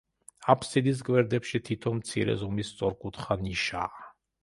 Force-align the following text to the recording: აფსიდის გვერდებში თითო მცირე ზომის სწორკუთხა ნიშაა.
აფსიდის 0.53 1.03
გვერდებში 1.09 1.63
თითო 1.69 1.95
მცირე 1.99 2.39
ზომის 2.43 2.75
სწორკუთხა 2.75 3.43
ნიშაა. 3.47 4.07